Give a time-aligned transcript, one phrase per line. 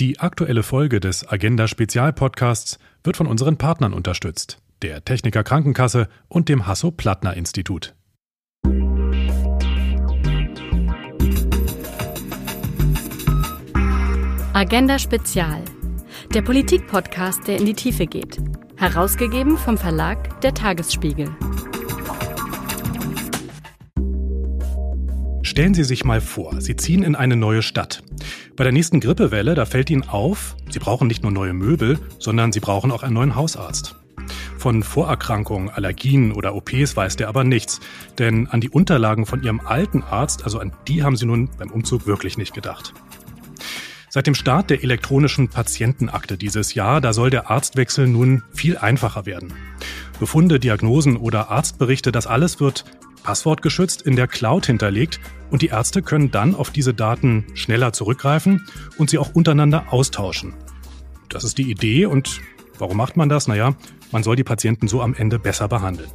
[0.00, 6.48] Die aktuelle Folge des Agenda Spezialpodcasts wird von unseren Partnern unterstützt, der Techniker Krankenkasse und
[6.48, 7.94] dem Hasso-Plattner Institut.
[14.52, 15.62] Agenda Spezial,
[16.34, 18.40] der Politik-Podcast, der in die Tiefe geht.
[18.74, 21.28] Herausgegeben vom Verlag Der Tagesspiegel.
[25.54, 28.02] Stellen Sie sich mal vor, Sie ziehen in eine neue Stadt.
[28.56, 32.50] Bei der nächsten Grippewelle, da fällt Ihnen auf, Sie brauchen nicht nur neue Möbel, sondern
[32.50, 33.94] Sie brauchen auch einen neuen Hausarzt.
[34.58, 37.78] Von Vorerkrankungen, Allergien oder OPs weiß der aber nichts,
[38.18, 41.70] denn an die Unterlagen von Ihrem alten Arzt, also an die haben Sie nun beim
[41.70, 42.92] Umzug wirklich nicht gedacht.
[44.10, 49.24] Seit dem Start der elektronischen Patientenakte dieses Jahr, da soll der Arztwechsel nun viel einfacher
[49.24, 49.52] werden.
[50.18, 52.84] Befunde, Diagnosen oder Arztberichte, das alles wird
[53.24, 55.18] passwortgeschützt in der Cloud hinterlegt
[55.50, 58.64] und die Ärzte können dann auf diese Daten schneller zurückgreifen
[58.98, 60.54] und sie auch untereinander austauschen.
[61.28, 62.40] Das ist die Idee und
[62.78, 63.48] warum macht man das?
[63.48, 63.74] Naja,
[64.12, 66.10] man soll die Patienten so am Ende besser behandeln.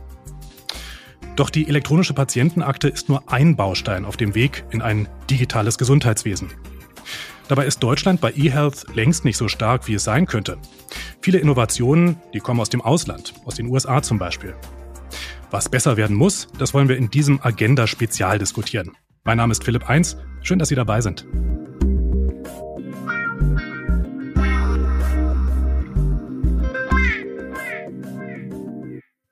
[1.36, 6.50] Doch die elektronische Patientenakte ist nur ein Baustein auf dem Weg in ein digitales Gesundheitswesen.
[7.48, 10.58] Dabei ist Deutschland bei eHealth längst nicht so stark, wie es sein könnte.
[11.22, 14.54] Viele Innovationen, die kommen aus dem Ausland, aus den USA zum Beispiel.
[15.52, 18.96] Was besser werden muss, das wollen wir in diesem Agenda-Spezial diskutieren.
[19.24, 20.16] Mein Name ist Philipp Eins.
[20.44, 21.26] Schön, dass Sie dabei sind.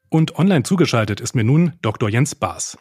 [0.10, 2.10] Und online zugeschaltet ist mir nun Dr.
[2.10, 2.80] Jens Baas.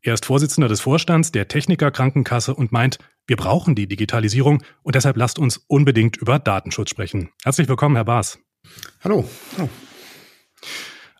[0.00, 4.94] Er ist Vorsitzender des Vorstands der Techniker Krankenkasse und meint, wir brauchen die Digitalisierung und
[4.94, 7.28] deshalb lasst uns unbedingt über Datenschutz sprechen.
[7.44, 8.38] Herzlich willkommen, Herr Baas.
[9.04, 9.28] Hallo.
[9.58, 9.68] Hallo.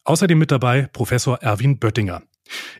[0.05, 2.23] Außerdem mit dabei Professor Erwin Böttinger.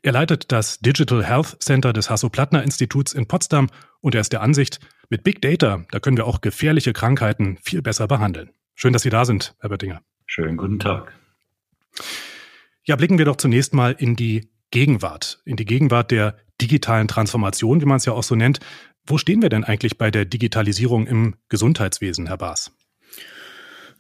[0.03, 3.69] Er leitet das Digital Health Center des Hasso-Plattner-Instituts in Potsdam
[4.01, 7.83] und er ist der Ansicht, mit Big Data, da können wir auch gefährliche Krankheiten viel
[7.83, 8.51] besser behandeln.
[8.75, 10.01] Schön, dass Sie da sind, Herr Böttinger.
[10.25, 11.13] Schönen guten Tag.
[12.85, 17.81] Ja, blicken wir doch zunächst mal in die Gegenwart, in die Gegenwart der digitalen Transformation,
[17.81, 18.61] wie man es ja auch so nennt.
[19.05, 22.73] Wo stehen wir denn eigentlich bei der Digitalisierung im Gesundheitswesen, Herr Baas?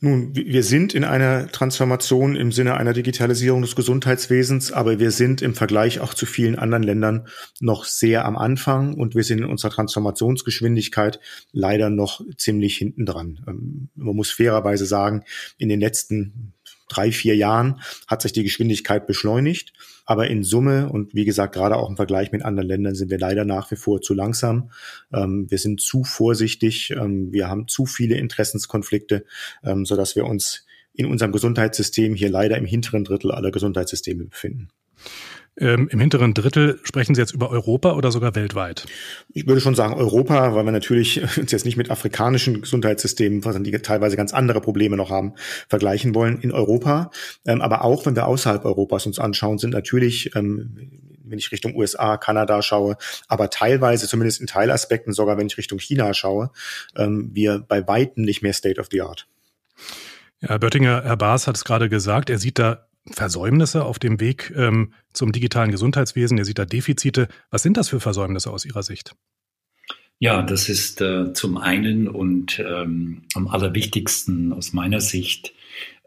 [0.03, 5.43] Nun, wir sind in einer Transformation im Sinne einer Digitalisierung des Gesundheitswesens, aber wir sind
[5.43, 7.27] im Vergleich auch zu vielen anderen Ländern
[7.61, 11.21] noch sehr am Anfang und wir sind in unserer Transformationsgeschwindigkeit
[11.53, 13.44] leider noch ziemlich hinten dran.
[13.47, 15.25] Ähm, man muss fairerweise sagen,
[15.59, 16.55] in den letzten
[16.91, 19.73] drei, vier Jahren hat sich die Geschwindigkeit beschleunigt.
[20.05, 23.19] Aber in Summe und wie gesagt, gerade auch im Vergleich mit anderen Ländern sind wir
[23.19, 24.71] leider nach wie vor zu langsam.
[25.12, 26.91] Ähm, wir sind zu vorsichtig.
[26.91, 29.25] Ähm, wir haben zu viele Interessenskonflikte,
[29.62, 34.69] ähm, sodass wir uns in unserem Gesundheitssystem hier leider im hinteren Drittel aller Gesundheitssysteme befinden.
[35.56, 38.87] Ähm, Im hinteren Drittel sprechen Sie jetzt über Europa oder sogar weltweit?
[39.33, 43.72] Ich würde schon sagen Europa, weil wir natürlich uns jetzt nicht mit afrikanischen Gesundheitssystemen, die
[43.72, 45.34] teilweise ganz andere Probleme noch haben,
[45.69, 47.11] vergleichen wollen in Europa.
[47.47, 51.00] Ähm, aber auch wenn wir außerhalb Europas uns anschauen, sind natürlich ähm,
[51.31, 52.97] wenn ich Richtung USA, Kanada schaue,
[53.28, 56.50] aber teilweise, zumindest in Teilaspekten, sogar wenn ich Richtung China schaue,
[56.97, 59.28] ähm, wir bei weitem nicht mehr State of the Art.
[60.41, 64.21] Ja, Herr Böttinger, Herr Baas hat es gerade gesagt, er sieht da Versäumnisse auf dem
[64.21, 66.38] Weg ähm, zum digitalen Gesundheitswesen?
[66.38, 67.28] Er sieht da Defizite.
[67.50, 69.15] Was sind das für Versäumnisse aus Ihrer Sicht?
[70.19, 75.55] Ja, das ist äh, zum einen und ähm, am allerwichtigsten aus meiner Sicht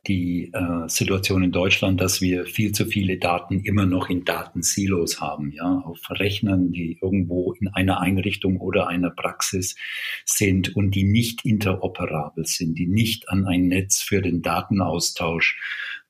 [0.08, 5.22] die äh, Situation in Deutschland, dass wir viel zu viele Daten immer noch in Datensilos
[5.22, 9.76] haben, ja, auf Rechnern, die irgendwo in einer Einrichtung oder einer Praxis
[10.26, 15.58] sind und die nicht interoperabel sind, die nicht an ein Netz für den Datenaustausch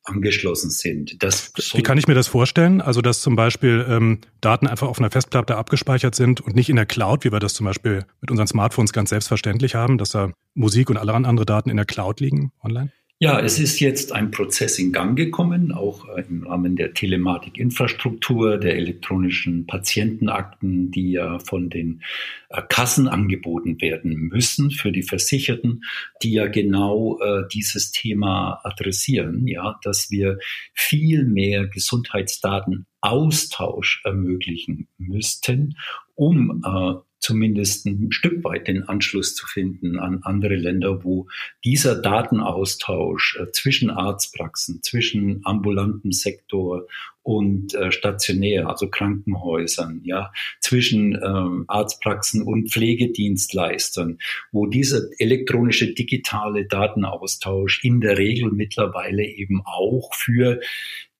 [0.03, 1.21] angeschlossen sind.
[1.23, 2.81] Das Wie kann ich mir das vorstellen?
[2.81, 6.75] Also, dass zum Beispiel ähm, Daten einfach auf einer Festplatte abgespeichert sind und nicht in
[6.75, 10.31] der Cloud, wie wir das zum Beispiel mit unseren Smartphones ganz selbstverständlich haben, dass da
[10.53, 12.91] Musik und alle andere Daten in der Cloud liegen online?
[13.23, 18.57] Ja, es ist jetzt ein Prozess in Gang gekommen, auch äh, im Rahmen der Telematikinfrastruktur,
[18.57, 22.03] der elektronischen Patientenakten, die ja von den
[22.49, 25.85] äh, Kassen angeboten werden müssen für die Versicherten,
[26.21, 30.37] die ja genau äh, dieses Thema adressieren, ja, dass wir
[30.73, 35.77] viel mehr Gesundheitsdatenaustausch ermöglichen müssten,
[36.15, 41.27] um äh, zumindest ein Stück weit den Anschluss zu finden an andere Länder, wo
[41.63, 46.85] dieser Datenaustausch äh, zwischen Arztpraxen, zwischen ambulantem Sektor
[47.21, 54.19] und äh, stationär, also Krankenhäusern, ja, zwischen ähm, Arztpraxen und Pflegedienstleistern,
[54.51, 60.59] wo dieser elektronische digitale Datenaustausch in der Regel mittlerweile eben auch für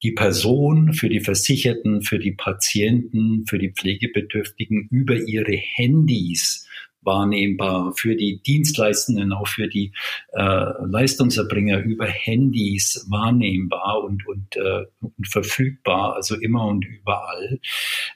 [0.03, 6.67] die Person, für die Versicherten, für die Patienten, für die Pflegebedürftigen über ihre Handys
[7.05, 9.91] wahrnehmbar, für die Dienstleistenden, auch für die
[10.33, 17.59] äh, Leistungserbringer über Handys wahrnehmbar und, und, äh, und verfügbar, also immer und überall.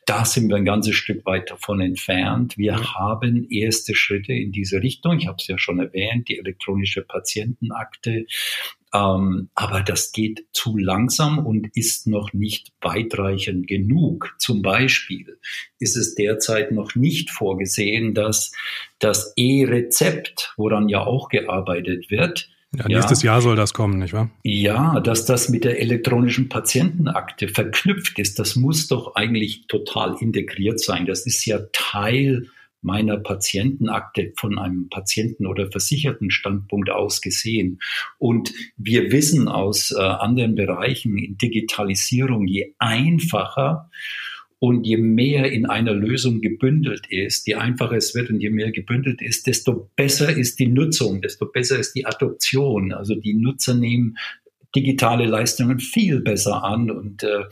[0.06, 2.58] Da sind wir ein ganzes Stück weit davon entfernt.
[2.58, 2.96] Wir ja.
[2.96, 5.18] haben erste Schritte in diese Richtung.
[5.18, 8.26] Ich habe es ja schon erwähnt, die elektronische Patientenakte,
[8.94, 14.36] ähm, aber das geht zu langsam und ist noch nicht weitreichend genug.
[14.38, 15.38] Zum Beispiel
[15.80, 18.52] ist es derzeit noch nicht vorgesehen, dass
[19.00, 24.14] das E-Rezept, woran ja auch gearbeitet wird, ja, nächstes ja, Jahr soll das kommen, nicht
[24.14, 24.30] wahr?
[24.44, 30.80] Ja, dass das mit der elektronischen Patientenakte verknüpft ist, das muss doch eigentlich total integriert
[30.80, 31.06] sein.
[31.06, 32.50] Das ist ja Teil
[32.82, 37.80] meiner Patientenakte von einem Patienten- oder versicherten Standpunkt aus gesehen.
[38.18, 43.90] Und wir wissen aus äh, anderen Bereichen in Digitalisierung, je einfacher
[44.60, 48.72] und je mehr in einer Lösung gebündelt ist, je einfacher es wird und je mehr
[48.72, 52.92] gebündelt ist, desto besser ist die Nutzung, desto besser ist die Adoption.
[52.92, 54.18] Also die Nutzer nehmen
[54.76, 57.44] digitale Leistungen viel besser an und äh,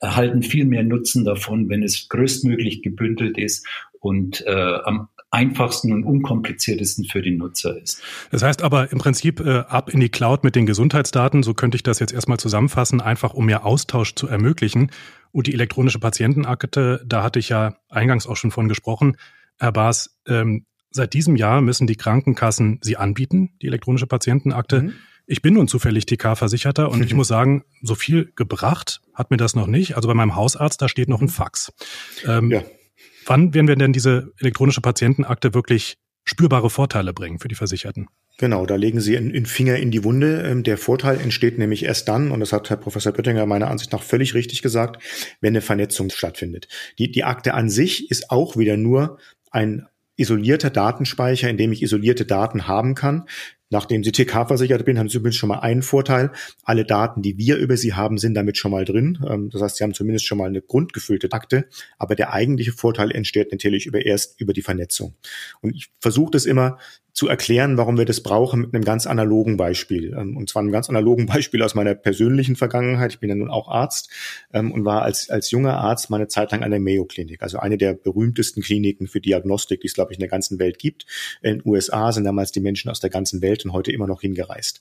[0.00, 3.66] erhalten viel mehr Nutzen davon, wenn es größtmöglich gebündelt ist
[4.00, 8.00] und äh, am einfachsten und unkompliziertesten für den Nutzer ist.
[8.30, 11.76] Das heißt aber im Prinzip äh, ab in die Cloud mit den Gesundheitsdaten, so könnte
[11.76, 14.90] ich das jetzt erstmal zusammenfassen, einfach um mehr Austausch zu ermöglichen.
[15.30, 19.16] Und die elektronische Patientenakte, da hatte ich ja eingangs auch schon von gesprochen,
[19.58, 24.82] Herr Baas, ähm, seit diesem Jahr müssen die Krankenkassen sie anbieten, die elektronische Patientenakte.
[24.82, 24.92] Mhm.
[25.26, 29.54] Ich bin nun zufällig TK-Versicherter und ich muss sagen, so viel gebracht hat mir das
[29.54, 29.96] noch nicht.
[29.96, 31.72] Also bei meinem Hausarzt, da steht noch ein Fax.
[32.26, 32.62] Ähm, ja.
[33.28, 38.08] Wann werden wir denn diese elektronische Patientenakte wirklich spürbare Vorteile bringen für die Versicherten?
[38.38, 40.42] Genau, da legen Sie einen Finger in die Wunde.
[40.42, 43.92] Ähm, der Vorteil entsteht nämlich erst dann, und das hat Herr Professor Pöttinger meiner Ansicht
[43.92, 45.02] nach völlig richtig gesagt,
[45.40, 46.68] wenn eine Vernetzung stattfindet.
[46.98, 49.18] Die, die Akte an sich ist auch wieder nur
[49.50, 49.86] ein
[50.18, 53.24] isolierter Datenspeicher, in dem ich isolierte Daten haben kann.
[53.70, 56.30] Nachdem Sie TK-versichert bin, haben Sie übrigens schon mal einen Vorteil.
[56.64, 59.18] Alle Daten, die wir über Sie haben, sind damit schon mal drin.
[59.28, 61.68] Ähm, das heißt, Sie haben zumindest schon mal eine grundgefüllte Akte.
[61.98, 65.14] Aber der eigentliche Vorteil entsteht natürlich über erst über die Vernetzung.
[65.60, 66.78] Und ich versuche das immer
[67.18, 70.14] zu erklären, warum wir das brauchen, mit einem ganz analogen Beispiel.
[70.16, 73.14] Ähm, und zwar einem ganz analogen Beispiel aus meiner persönlichen Vergangenheit.
[73.14, 74.12] Ich bin ja nun auch Arzt
[74.52, 77.76] ähm, und war als, als junger Arzt meine Zeit lang an der Mayo-Klinik, also eine
[77.76, 81.06] der berühmtesten Kliniken für Diagnostik, die es, glaube ich, in der ganzen Welt gibt.
[81.42, 84.20] In den USA sind damals die Menschen aus der ganzen Welt und heute immer noch
[84.20, 84.80] hingereist.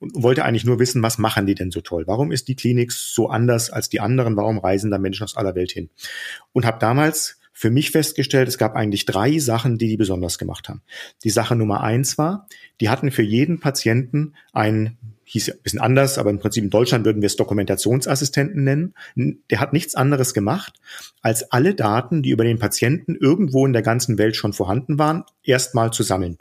[0.00, 2.02] Und wollte eigentlich nur wissen, was machen die denn so toll?
[2.08, 4.36] Warum ist die Klinik so anders als die anderen?
[4.36, 5.90] Warum reisen da Menschen aus aller Welt hin?
[6.52, 10.68] Und habe damals für mich festgestellt, es gab eigentlich drei Sachen, die die besonders gemacht
[10.68, 10.82] haben.
[11.24, 12.46] Die Sache Nummer eins war,
[12.82, 14.98] die hatten für jeden Patienten ein
[15.28, 18.94] hieß ja ein bisschen anders, aber im Prinzip in Deutschland würden wir es Dokumentationsassistenten nennen.
[19.50, 20.74] Der hat nichts anderes gemacht,
[21.20, 25.24] als alle Daten, die über den Patienten irgendwo in der ganzen Welt schon vorhanden waren,
[25.42, 26.38] erstmal zu sammeln.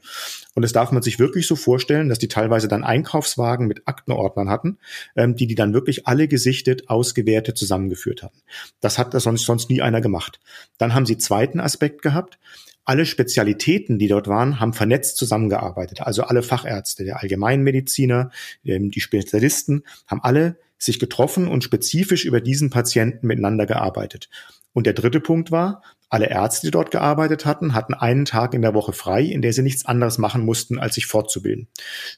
[0.54, 4.50] Und das darf man sich wirklich so vorstellen, dass die teilweise dann Einkaufswagen mit Aktenordnern
[4.50, 4.78] hatten,
[5.16, 8.38] ähm, die die dann wirklich alle gesichtet, ausgewertet, zusammengeführt hatten.
[8.82, 10.40] Das hat das sonst, sonst nie einer gemacht.
[10.78, 12.38] Dann haben sie zweiten Aspekt gehabt
[12.86, 16.02] alle Spezialitäten, die dort waren, haben vernetzt zusammengearbeitet.
[16.02, 18.32] Also alle Fachärzte, der Allgemeinmediziner,
[18.64, 24.30] ähm, die Spezialisten haben alle sich getroffen und spezifisch über diesen Patienten miteinander gearbeitet.
[24.74, 28.62] Und der dritte Punkt war, alle Ärzte, die dort gearbeitet hatten, hatten einen Tag in
[28.62, 31.68] der Woche frei, in der sie nichts anderes machen mussten, als sich fortzubilden.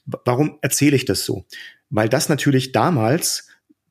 [0.06, 1.44] Warum erzähle ich das so?
[1.88, 3.48] Weil das natürlich damals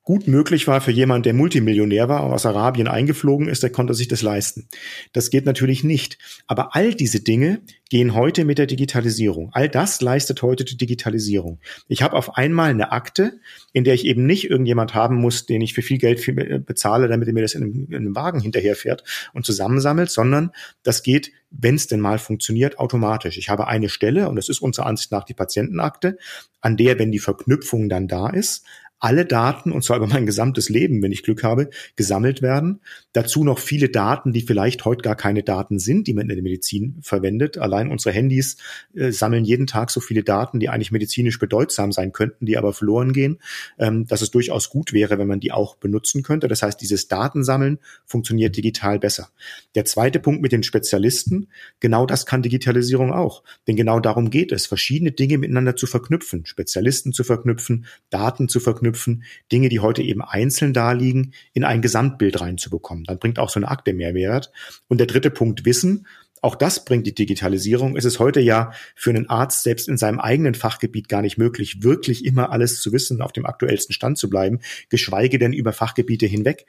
[0.08, 3.92] gut möglich war für jemand, der Multimillionär war und aus Arabien eingeflogen ist, der konnte
[3.92, 4.66] sich das leisten.
[5.12, 6.16] Das geht natürlich nicht.
[6.46, 7.60] Aber all diese Dinge
[7.90, 9.50] gehen heute mit der Digitalisierung.
[9.52, 11.60] All das leistet heute die Digitalisierung.
[11.88, 13.38] Ich habe auf einmal eine Akte,
[13.74, 16.24] in der ich eben nicht irgendjemand haben muss, den ich für viel Geld
[16.64, 20.52] bezahle, damit er mir das in einem, in einem Wagen hinterherfährt und zusammensammelt, sondern
[20.84, 23.36] das geht, wenn es denn mal funktioniert, automatisch.
[23.36, 26.16] Ich habe eine Stelle, und das ist unserer Ansicht nach die Patientenakte,
[26.62, 28.64] an der, wenn die Verknüpfung dann da ist,
[29.00, 32.80] alle Daten, und zwar über mein gesamtes Leben, wenn ich Glück habe, gesammelt werden.
[33.12, 36.42] Dazu noch viele Daten, die vielleicht heute gar keine Daten sind, die man in der
[36.42, 37.58] Medizin verwendet.
[37.58, 38.56] Allein unsere Handys
[38.94, 42.72] äh, sammeln jeden Tag so viele Daten, die eigentlich medizinisch bedeutsam sein könnten, die aber
[42.72, 43.38] verloren gehen,
[43.78, 46.48] ähm, dass es durchaus gut wäre, wenn man die auch benutzen könnte.
[46.48, 49.30] Das heißt, dieses Datensammeln funktioniert digital besser.
[49.76, 53.44] Der zweite Punkt mit den Spezialisten, genau das kann Digitalisierung auch.
[53.68, 58.58] Denn genau darum geht es, verschiedene Dinge miteinander zu verknüpfen, Spezialisten zu verknüpfen, Daten zu
[58.58, 63.04] verknüpfen, verknüpfen, Dinge, die heute eben einzeln da liegen, in ein Gesamtbild reinzubekommen.
[63.04, 64.50] Dann bringt auch so eine Akte Mehrwert.
[64.88, 66.06] Und der dritte Punkt Wissen.
[66.40, 67.96] Auch das bringt die Digitalisierung.
[67.96, 71.82] Es ist heute ja für einen Arzt selbst in seinem eigenen Fachgebiet gar nicht möglich,
[71.82, 76.26] wirklich immer alles zu wissen, auf dem aktuellsten Stand zu bleiben, geschweige denn über Fachgebiete
[76.26, 76.64] hinweg.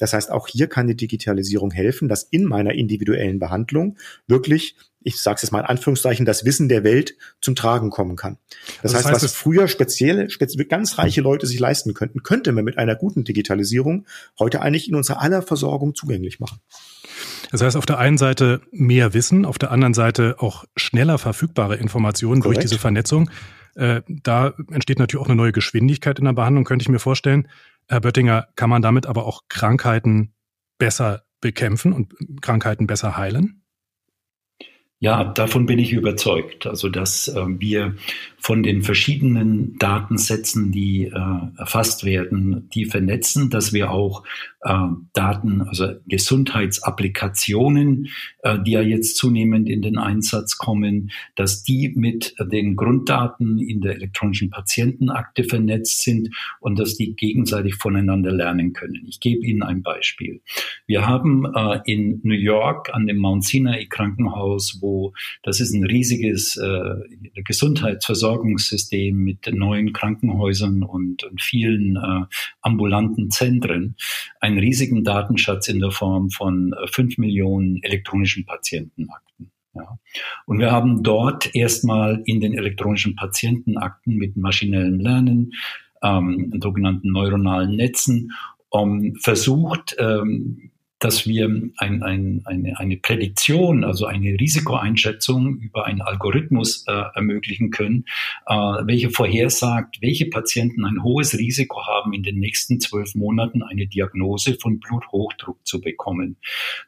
[0.00, 5.20] Das heißt, auch hier kann die Digitalisierung helfen, dass in meiner individuellen Behandlung wirklich, ich
[5.20, 8.38] sage es jetzt mal in Anführungszeichen, das Wissen der Welt zum Tragen kommen kann.
[8.82, 12.50] Das, das heißt, heißt, was früher spezielle, speziell, ganz reiche Leute sich leisten könnten, könnte
[12.52, 14.06] man mit einer guten Digitalisierung
[14.38, 16.60] heute eigentlich in unserer aller Versorgung zugänglich machen.
[17.50, 21.76] Das heißt, auf der einen Seite mehr Wissen, auf der anderen Seite auch schneller verfügbare
[21.76, 22.56] Informationen Korrekt.
[22.56, 23.30] durch diese Vernetzung.
[23.74, 27.48] Äh, da entsteht natürlich auch eine neue Geschwindigkeit in der Behandlung, könnte ich mir vorstellen.
[27.90, 30.32] Herr Böttinger, kann man damit aber auch Krankheiten
[30.78, 33.64] besser bekämpfen und Krankheiten besser heilen?
[35.00, 36.68] Ja, davon bin ich überzeugt.
[36.68, 37.96] Also, dass äh, wir
[38.40, 44.24] von den verschiedenen Datensätzen, die äh, erfasst werden, die vernetzen, dass wir auch
[44.62, 44.74] äh,
[45.12, 48.08] Daten, also Gesundheitsapplikationen,
[48.42, 53.80] äh, die ja jetzt zunehmend in den Einsatz kommen, dass die mit den Grunddaten in
[53.80, 56.30] der elektronischen Patientenakte vernetzt sind
[56.60, 59.04] und dass die gegenseitig voneinander lernen können.
[59.06, 60.40] Ich gebe Ihnen ein Beispiel.
[60.86, 65.84] Wir haben äh, in New York an dem Mount Sinai Krankenhaus, wo das ist ein
[65.84, 66.94] riesiges äh,
[68.30, 72.26] Gesundheitsversorgungssystem mit neuen Krankenhäusern und, und vielen äh,
[72.62, 73.96] ambulanten Zentren,
[74.40, 79.50] einen riesigen Datenschatz in der Form von äh, fünf Millionen elektronischen Patientenakten.
[79.74, 79.98] Ja.
[80.46, 85.52] Und wir haben dort erstmal in den elektronischen Patientenakten mit maschinellem Lernen,
[86.02, 88.32] ähm, sogenannten neuronalen Netzen,
[88.68, 90.70] um, versucht, ähm,
[91.00, 91.46] dass wir
[91.78, 98.04] ein, ein, eine, eine Prädiktion, also eine Risikoeinschätzung über einen Algorithmus äh, ermöglichen können,
[98.46, 103.86] äh, welche vorhersagt, welche Patienten ein hohes Risiko haben, in den nächsten zwölf Monaten eine
[103.86, 106.36] Diagnose von Bluthochdruck zu bekommen.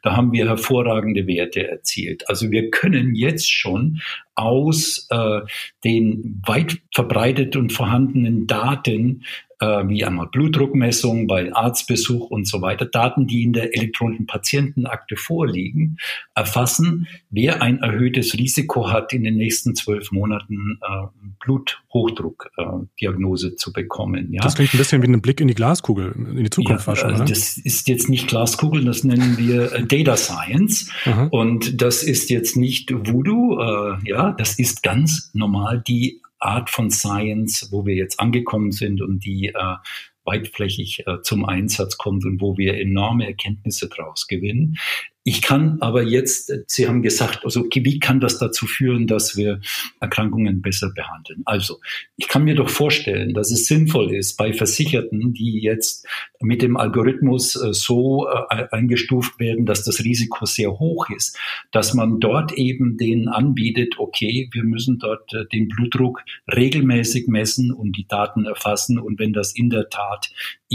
[0.03, 2.29] Da haben wir hervorragende Werte erzielt.
[2.29, 3.99] Also wir können jetzt schon
[4.35, 5.41] aus äh,
[5.83, 9.23] den weit verbreitet und vorhandenen Daten
[9.63, 15.97] wie einmal Blutdruckmessung bei Arztbesuch und so weiter, Daten, die in der elektronischen Patientenakte vorliegen,
[16.35, 21.07] erfassen, wer ein erhöhtes Risiko hat, in den nächsten zwölf Monaten äh,
[21.43, 24.33] Bluthochdruckdiagnose äh, zu bekommen.
[24.33, 24.41] Ja?
[24.41, 27.15] Das klingt ein bisschen wie ein Blick in die Glaskugel, in die Zukunft ja, schon,
[27.15, 27.25] oder?
[27.25, 30.89] Das ist jetzt nicht Glaskugel, das nennen wir äh, Data Science.
[31.31, 36.91] Und das ist jetzt nicht Voodoo, äh, ja, das ist ganz normal die Art von
[36.91, 39.75] Science, wo wir jetzt angekommen sind und die äh,
[40.25, 44.77] weitflächig äh, zum Einsatz kommt und wo wir enorme Erkenntnisse daraus gewinnen.
[45.25, 49.61] Ich kann aber jetzt, Sie haben gesagt, also wie kann das dazu führen, dass wir
[50.01, 51.43] Erkrankungen besser behandeln?
[51.45, 51.79] Also,
[52.17, 56.05] ich kann mir doch vorstellen, dass es sinnvoll ist, bei Versicherten, die jetzt
[56.41, 61.37] mit dem Algorithmus äh, so äh, eingestuft werden, dass das Risiko sehr hoch ist,
[61.71, 66.21] dass man dort eben denen anbietet, okay, wir müssen dort äh, den Blutdruck
[66.53, 68.99] regelmäßig messen und die Daten erfassen.
[68.99, 70.31] Und wenn das in der Tat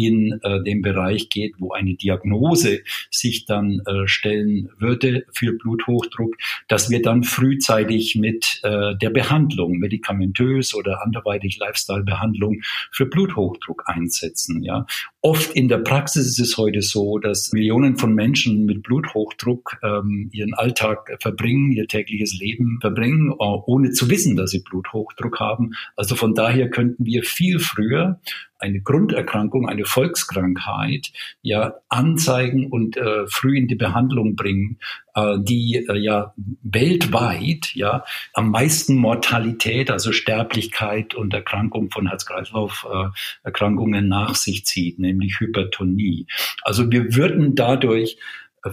[0.07, 6.37] in den Bereich geht, wo eine Diagnose sich dann stellt, stellen würde für Bluthochdruck,
[6.69, 12.61] dass wir dann frühzeitig mit äh, der Behandlung, medikamentös oder anderweitig Lifestyle-Behandlung
[12.93, 14.62] für Bluthochdruck einsetzen.
[14.62, 14.87] Ja.
[15.21, 20.31] Oft in der Praxis ist es heute so, dass Millionen von Menschen mit Bluthochdruck ähm,
[20.33, 25.73] ihren Alltag verbringen, ihr tägliches Leben verbringen, äh, ohne zu wissen, dass sie Bluthochdruck haben.
[25.97, 28.21] Also von daher könnten wir viel früher
[28.59, 31.12] eine Grunderkrankung, eine Volkskrankheit
[31.43, 34.79] ja anzeigen und äh, früh in die Behandlung bringen,
[35.15, 44.05] äh, die äh, ja weltweit ja am meisten Mortalität, also Sterblichkeit und Erkrankung von Herz-Kreislauf-Erkrankungen
[44.05, 46.27] äh, nach sich zieht, nämlich Hypertonie.
[46.62, 48.19] Also wir würden dadurch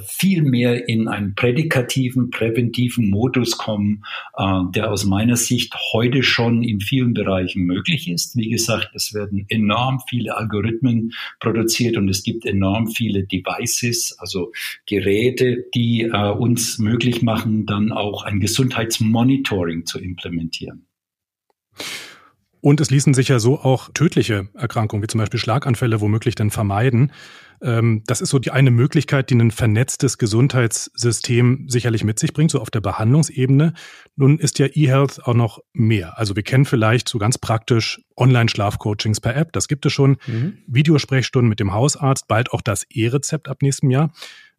[0.06, 4.04] viel mehr in einen prädikativen, präventiven Modus kommen,
[4.38, 8.36] äh, der aus meiner Sicht heute schon in vielen Bereichen möglich ist.
[8.36, 14.51] Wie gesagt, es werden enorm viele Algorithmen produziert und es gibt enorm viele Devices, also
[14.86, 20.86] Geräte, die äh, uns möglich machen, dann auch ein Gesundheitsmonitoring zu implementieren.
[22.65, 26.50] Und es ließen sich ja so auch tödliche Erkrankungen, wie zum Beispiel Schlaganfälle, womöglich dann
[26.50, 27.12] vermeiden.
[27.62, 32.51] Ähm, das ist so die eine Möglichkeit, die ein vernetztes Gesundheitssystem sicherlich mit sich bringt,
[32.51, 33.74] so auf der Behandlungsebene.
[34.15, 36.17] Nun ist ja eHealth auch noch mehr.
[36.17, 40.17] Also wir kennen vielleicht so ganz praktisch Online-Schlafcoachings per App, das gibt es schon.
[40.27, 40.57] Mhm.
[40.67, 44.12] Videosprechstunden mit dem Hausarzt, bald auch das E-Rezept ab nächstem Jahr.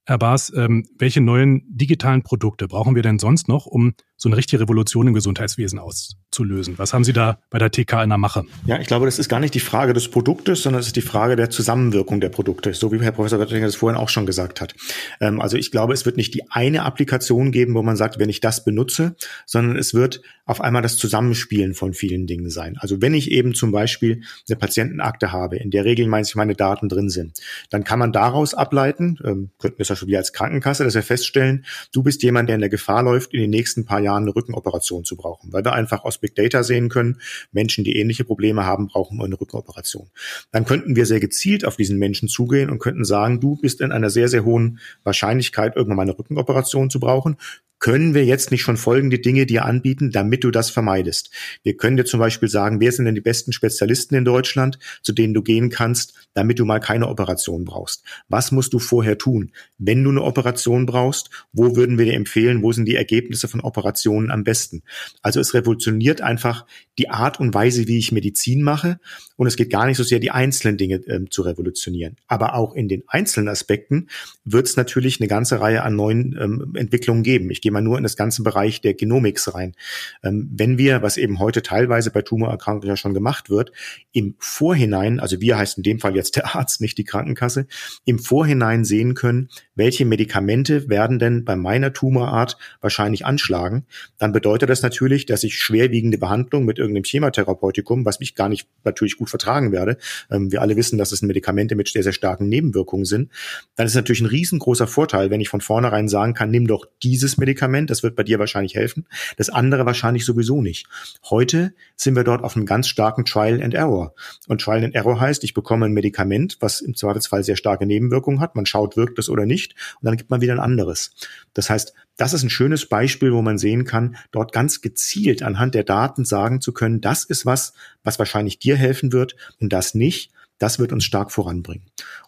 [0.08, 3.94] Herr Baas, ähm, welche neuen digitalen Produkte brauchen wir denn sonst noch, um
[4.26, 6.78] so eine richtige Revolution im Gesundheitswesen auszulösen.
[6.78, 8.44] Was haben Sie da bei der TK in der Mache?
[8.66, 11.00] Ja, ich glaube, das ist gar nicht die Frage des Produktes, sondern es ist die
[11.00, 14.60] Frage der Zusammenwirkung der Produkte, so wie Herr Professor Wettinger das vorhin auch schon gesagt
[14.60, 14.74] hat.
[15.20, 18.28] Ähm, also ich glaube, es wird nicht die eine Applikation geben, wo man sagt, wenn
[18.28, 19.14] ich das benutze,
[19.46, 22.76] sondern es wird auf einmal das Zusammenspielen von vielen Dingen sein.
[22.78, 27.10] Also wenn ich eben zum Beispiel eine Patientenakte habe, in der regelmäßig meine Daten drin
[27.10, 27.40] sind,
[27.70, 30.94] dann kann man daraus ableiten, ähm, könnten wir es ja schon wieder als Krankenkasse, dass
[30.94, 34.15] wir feststellen, du bist jemand, der in der Gefahr läuft, in den nächsten paar Jahren
[34.22, 37.20] eine Rückenoperation zu brauchen, weil wir einfach aus Big Data sehen können,
[37.52, 40.10] Menschen, die ähnliche Probleme haben, brauchen eine Rückenoperation.
[40.52, 43.92] Dann könnten wir sehr gezielt auf diesen Menschen zugehen und könnten sagen, du bist in
[43.92, 47.36] einer sehr, sehr hohen Wahrscheinlichkeit, irgendwann mal eine Rückenoperation zu brauchen
[47.78, 51.30] können wir jetzt nicht schon folgende Dinge dir anbieten, damit du das vermeidest?
[51.62, 55.12] Wir können dir zum Beispiel sagen, wer sind denn die besten Spezialisten in Deutschland, zu
[55.12, 58.02] denen du gehen kannst, damit du mal keine Operation brauchst?
[58.28, 59.52] Was musst du vorher tun?
[59.78, 63.60] Wenn du eine Operation brauchst, wo würden wir dir empfehlen, wo sind die Ergebnisse von
[63.60, 64.82] Operationen am besten?
[65.22, 66.66] Also es revolutioniert einfach
[66.98, 68.98] die Art und Weise, wie ich Medizin mache.
[69.36, 72.16] Und es geht gar nicht so sehr, die einzelnen Dinge ähm, zu revolutionieren.
[72.26, 74.08] Aber auch in den einzelnen Aspekten
[74.44, 77.50] wird es natürlich eine ganze Reihe an neuen ähm, Entwicklungen geben.
[77.50, 79.74] Ich gehe mal nur in das ganze Bereich der Genomics rein.
[80.22, 83.72] Ähm, wenn wir, was eben heute teilweise bei Tumorerkrankungen ja schon gemacht wird,
[84.12, 87.66] im Vorhinein, also wir heißt in dem Fall jetzt der Arzt, nicht die Krankenkasse,
[88.04, 93.84] im Vorhinein sehen können, welche Medikamente werden denn bei meiner Tumorart wahrscheinlich anschlagen,
[94.16, 98.68] dann bedeutet das natürlich, dass ich schwerwiegende Behandlung mit irgendeinem Chemotherapeutikum, was mich gar nicht
[98.84, 99.96] natürlich gut vertragen werde.
[100.30, 103.32] Ähm, wir alle wissen, dass es Medikamente mit sehr, sehr starken Nebenwirkungen sind.
[103.74, 107.38] Dann ist natürlich ein riesengroßer Vorteil, wenn ich von vornherein sagen kann, nimm doch dieses
[107.56, 109.06] Medikament, das wird bei dir wahrscheinlich helfen.
[109.38, 110.86] Das andere wahrscheinlich sowieso nicht.
[111.30, 114.14] Heute sind wir dort auf einem ganz starken Trial and Error.
[114.46, 118.40] Und Trial and Error heißt, ich bekomme ein Medikament, was im Zweifelsfall sehr starke Nebenwirkungen
[118.40, 118.56] hat.
[118.56, 119.74] Man schaut, wirkt es oder nicht.
[120.00, 121.12] Und dann gibt man wieder ein anderes.
[121.54, 125.74] Das heißt, das ist ein schönes Beispiel, wo man sehen kann, dort ganz gezielt anhand
[125.74, 127.72] der Daten sagen zu können, das ist was,
[128.04, 130.30] was wahrscheinlich dir helfen wird und das nicht.
[130.58, 131.84] Das wird uns stark voranbringen.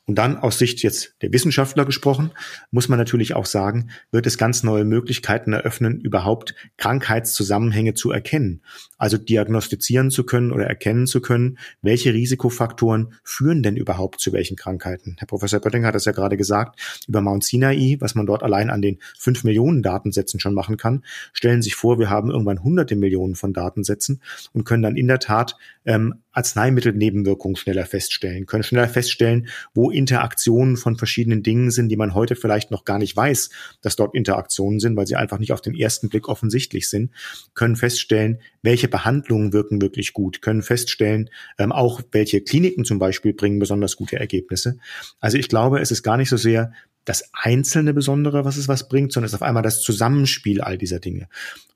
[0.09, 2.31] Und dann aus Sicht jetzt der Wissenschaftler gesprochen,
[2.71, 8.63] muss man natürlich auch sagen, wird es ganz neue Möglichkeiten eröffnen, überhaupt Krankheitszusammenhänge zu erkennen.
[8.97, 14.57] Also diagnostizieren zu können oder erkennen zu können, welche Risikofaktoren führen denn überhaupt zu welchen
[14.57, 15.17] Krankheiten.
[15.19, 18.71] Herr Professor Böttinger hat es ja gerade gesagt, über Mount Sinai, was man dort allein
[18.71, 21.05] an den fünf Millionen Datensätzen schon machen kann.
[21.35, 24.23] Stellen sich vor, wir haben irgendwann hunderte Millionen von Datensätzen
[24.55, 30.77] und können dann in der Tat ähm, Arzneimittelnebenwirkungen schneller feststellen, können schneller feststellen, wo Interaktionen
[30.77, 33.51] von verschiedenen Dingen sind, die man heute vielleicht noch gar nicht weiß,
[33.83, 37.11] dass dort Interaktionen sind, weil sie einfach nicht auf den ersten Blick offensichtlich sind,
[37.55, 43.35] können feststellen, welche Behandlungen wirken wirklich gut, können feststellen, ähm, auch welche Kliniken zum Beispiel
[43.35, 44.79] bringen besonders gute Ergebnisse.
[45.21, 46.73] Also ich glaube, es ist gar nicht so sehr
[47.09, 50.77] das einzelne Besondere, was es was bringt, sondern es ist auf einmal das Zusammenspiel all
[50.77, 51.29] dieser Dinge.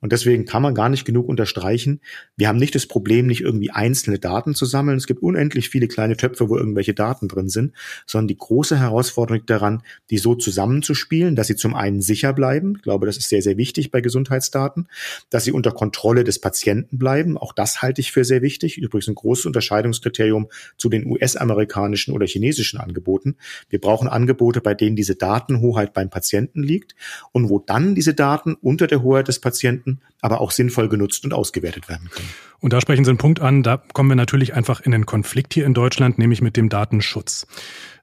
[0.02, 2.00] Und deswegen kann man gar nicht genug unterstreichen.
[2.36, 4.96] Wir haben nicht das Problem, nicht irgendwie einzelne Daten zu sammeln.
[4.98, 7.72] Es gibt unendlich viele kleine Töpfe, wo irgendwelche Daten drin sind,
[8.04, 12.74] sondern die große Herausforderung daran, die so zusammenzuspielen, dass sie zum einen sicher bleiben.
[12.76, 14.88] Ich glaube, das ist sehr, sehr wichtig bei Gesundheitsdaten,
[15.30, 17.38] dass sie unter Kontrolle des Patienten bleiben.
[17.38, 18.78] Auch das halte ich für sehr wichtig.
[18.78, 23.36] Übrigens ein großes Unterscheidungskriterium zu den US-amerikanischen oder chinesischen Angeboten.
[23.70, 26.94] Wir brauchen Angebote, bei denen diese Datenhoheit beim Patienten liegt
[27.32, 31.32] und wo dann diese Daten unter der Hoheit des Patienten aber auch sinnvoll genutzt und
[31.32, 32.28] ausgewertet werden können.
[32.60, 35.54] Und da sprechen Sie einen Punkt an, da kommen wir natürlich einfach in den Konflikt
[35.54, 37.46] hier in Deutschland, nämlich mit dem Datenschutz.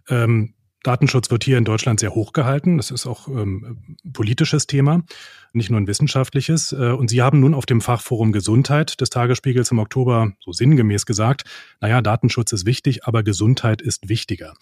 [0.09, 0.53] Ähm,
[0.83, 2.77] Datenschutz wird hier in Deutschland sehr hoch gehalten.
[2.77, 5.03] Das ist auch ähm, politisches Thema,
[5.51, 6.71] nicht nur ein wissenschaftliches.
[6.71, 11.05] Äh, und Sie haben nun auf dem Fachforum Gesundheit des Tagesspiegels im Oktober so sinngemäß
[11.05, 11.43] gesagt,
[11.81, 14.53] naja, Datenschutz ist wichtig, aber Gesundheit ist wichtiger.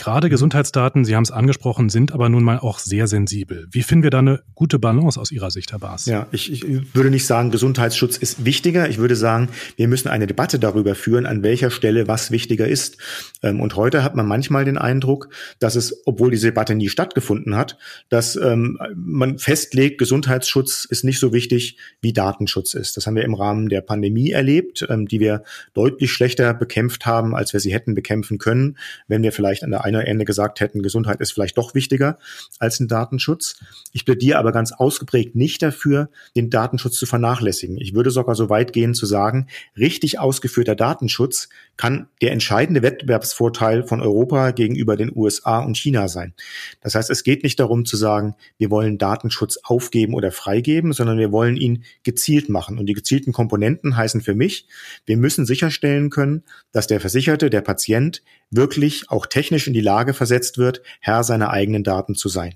[0.00, 0.30] Gerade mhm.
[0.30, 3.68] Gesundheitsdaten, Sie haben es angesprochen, sind aber nun mal auch sehr sensibel.
[3.70, 6.06] Wie finden wir da eine gute Balance aus Ihrer Sicht, Herr Baas?
[6.06, 8.88] Ja, ich, ich würde nicht sagen, Gesundheitsschutz ist wichtiger.
[8.88, 12.96] Ich würde sagen, wir müssen eine Debatte darüber führen, an welcher Stelle was wichtiger ist.
[13.42, 17.54] Ähm, und heute hat man manchmal den Eindruck, dass es, obwohl diese Debatte nie stattgefunden
[17.54, 17.76] hat,
[18.08, 22.96] dass ähm, man festlegt, Gesundheitsschutz ist nicht so wichtig, wie Datenschutz ist.
[22.96, 25.42] Das haben wir im Rahmen der Pandemie erlebt, ähm, die wir
[25.74, 29.84] deutlich schlechter bekämpft haben, als wir sie hätten bekämpfen können, wenn wir vielleicht an der
[29.96, 32.18] einer Ende gesagt hätten, Gesundheit ist vielleicht doch wichtiger
[32.58, 33.60] als ein Datenschutz.
[33.92, 37.78] Ich plädiere aber ganz ausgeprägt nicht dafür, den Datenschutz zu vernachlässigen.
[37.78, 43.84] Ich würde sogar so weit gehen zu sagen, richtig ausgeführter Datenschutz kann der entscheidende Wettbewerbsvorteil
[43.84, 46.34] von Europa gegenüber den USA und China sein.
[46.80, 51.18] Das heißt, es geht nicht darum zu sagen, wir wollen Datenschutz aufgeben oder freigeben, sondern
[51.18, 52.78] wir wollen ihn gezielt machen.
[52.78, 54.68] Und die gezielten Komponenten heißen für mich,
[55.06, 60.12] wir müssen sicherstellen können, dass der Versicherte, der Patient wirklich auch technisch in die Lage
[60.12, 62.54] versetzt wird, Herr seiner eigenen Daten zu sein.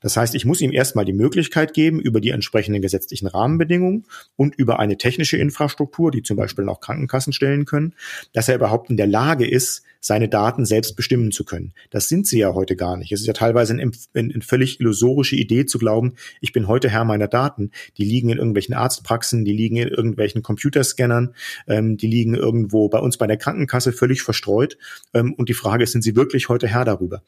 [0.00, 4.54] Das heißt, ich muss ihm erstmal die Möglichkeit geben, über die entsprechenden gesetzlichen Rahmenbedingungen und
[4.54, 7.94] über eine technische Infrastruktur, die zum Beispiel auch Krankenkassen stellen können,
[8.32, 11.72] dass er überhaupt in der Lage ist, seine Daten selbst bestimmen zu können.
[11.88, 13.10] Das sind sie ja heute gar nicht.
[13.10, 16.12] Es ist ja teilweise eine, eine völlig illusorische Idee zu glauben,
[16.42, 17.70] ich bin heute Herr meiner Daten.
[17.96, 21.34] Die liegen in irgendwelchen Arztpraxen, die liegen in irgendwelchen Computerscannern,
[21.66, 24.76] ähm, die liegen irgendwo bei uns bei der Krankenkasse völlig verstreut.
[25.14, 27.22] Ähm, und die Frage ist, sind sie wirklich heute Herr darüber?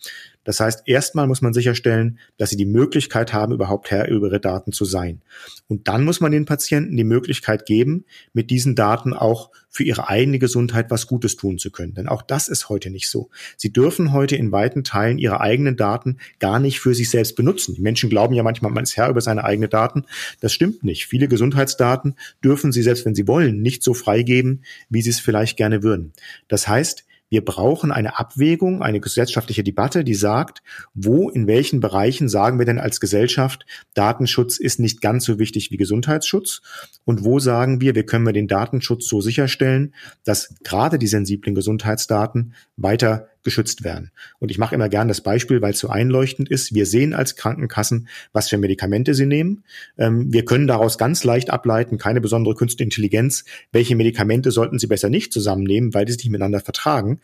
[0.45, 4.41] Das heißt, erstmal muss man sicherstellen, dass sie die Möglichkeit haben, überhaupt Herr über ihre
[4.41, 5.23] Daten zu sein.
[5.67, 10.09] Und dann muss man den Patienten die Möglichkeit geben, mit diesen Daten auch für ihre
[10.09, 11.95] eigene Gesundheit was Gutes tun zu können.
[11.95, 13.29] Denn auch das ist heute nicht so.
[13.57, 17.75] Sie dürfen heute in weiten Teilen ihre eigenen Daten gar nicht für sich selbst benutzen.
[17.75, 20.05] Die Menschen glauben ja manchmal, man ist Herr über seine eigenen Daten.
[20.41, 21.07] Das stimmt nicht.
[21.07, 25.57] Viele Gesundheitsdaten dürfen sie, selbst wenn sie wollen, nicht so freigeben, wie sie es vielleicht
[25.57, 26.13] gerne würden.
[26.49, 30.63] Das heißt, wir brauchen eine Abwägung, eine gesellschaftliche Debatte, die sagt,
[30.95, 35.71] wo, in welchen Bereichen sagen wir denn als Gesellschaft, Datenschutz ist nicht ganz so wichtig
[35.71, 36.63] wie Gesundheitsschutz?
[37.05, 41.55] Und wo sagen wir, wir können wir den Datenschutz so sicherstellen, dass gerade die sensiblen
[41.55, 44.11] Gesundheitsdaten weiter geschützt werden.
[44.41, 46.75] Und ich mache immer gern das Beispiel, weil es so einleuchtend ist.
[46.75, 49.65] Wir sehen als Krankenkassen, was für Medikamente sie nehmen.
[49.97, 54.89] Ähm, wir können daraus ganz leicht ableiten, keine besondere künstliche Intelligenz, welche Medikamente sollten sie
[54.89, 57.21] besser nicht zusammennehmen, weil die sich nicht miteinander vertragen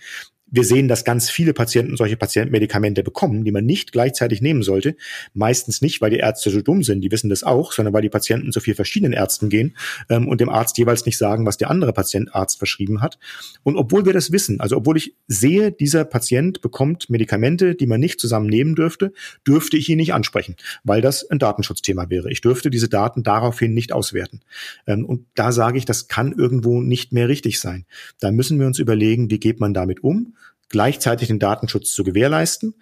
[0.52, 4.96] wir sehen, dass ganz viele Patienten solche Patientenmedikamente bekommen, die man nicht gleichzeitig nehmen sollte.
[5.32, 8.10] Meistens nicht, weil die Ärzte so dumm sind, die wissen das auch, sondern weil die
[8.10, 9.74] Patienten zu vier verschiedenen Ärzten gehen
[10.10, 13.18] ähm, und dem Arzt jeweils nicht sagen, was der andere Patientarzt verschrieben hat.
[13.62, 18.00] Und obwohl wir das wissen, also obwohl ich sehe, dieser Patient bekommt Medikamente, die man
[18.00, 19.14] nicht zusammen nehmen dürfte,
[19.48, 22.30] dürfte ich ihn nicht ansprechen, weil das ein Datenschutzthema wäre.
[22.30, 24.40] Ich dürfte diese Daten daraufhin nicht auswerten.
[24.86, 27.86] Ähm, und da sage ich, das kann irgendwo nicht mehr richtig sein.
[28.20, 30.34] Da müssen wir uns überlegen, wie geht man damit um?
[30.72, 32.74] Gleichzeitig den Datenschutz zu gewährleisten,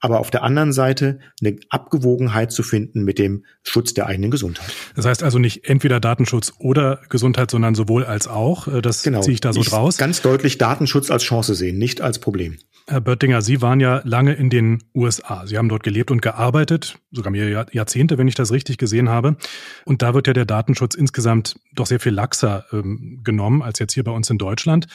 [0.00, 4.72] aber auf der anderen Seite eine Abgewogenheit zu finden mit dem Schutz der eigenen Gesundheit.
[4.94, 8.68] Das heißt also nicht entweder Datenschutz oder Gesundheit, sondern sowohl als auch.
[8.68, 9.20] Äh, das genau.
[9.20, 9.96] ziehe ich da so ich draus.
[9.96, 12.58] Ganz deutlich Datenschutz als Chance sehen, nicht als Problem.
[12.86, 15.46] Herr Böttinger, Sie waren ja lange in den USA.
[15.46, 19.36] Sie haben dort gelebt und gearbeitet, sogar mehrere Jahrzehnte, wenn ich das richtig gesehen habe.
[19.84, 23.92] Und da wird ja der Datenschutz insgesamt doch sehr viel laxer ähm, genommen als jetzt
[23.92, 24.86] hier bei uns in Deutschland.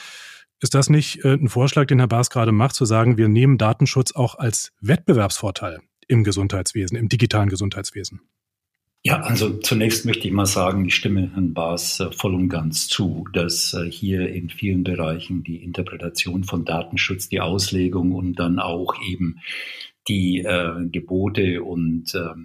[0.64, 3.58] Ist das nicht äh, ein Vorschlag, den Herr Baas gerade macht, zu sagen, wir nehmen
[3.58, 8.22] Datenschutz auch als Wettbewerbsvorteil im Gesundheitswesen, im digitalen Gesundheitswesen?
[9.02, 12.88] Ja, also zunächst möchte ich mal sagen, ich stimme Herrn Baas äh, voll und ganz
[12.88, 18.58] zu, dass äh, hier in vielen Bereichen die Interpretation von Datenschutz, die Auslegung und dann
[18.58, 19.40] auch eben
[20.08, 22.40] die äh, Gebote und, äh,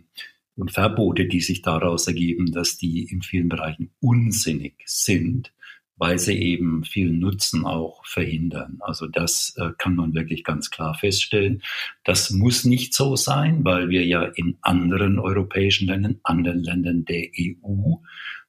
[0.57, 5.53] und Verbote, die sich daraus ergeben, dass die in vielen Bereichen unsinnig sind
[5.99, 8.77] weil sie eben viel Nutzen auch verhindern.
[8.79, 11.61] Also das äh, kann man wirklich ganz klar feststellen.
[12.05, 17.27] Das muss nicht so sein, weil wir ja in anderen europäischen Ländern, anderen Ländern der
[17.37, 17.95] EU